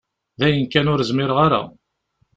[0.39, 1.61] Dayen kan ur zmireɣ ara.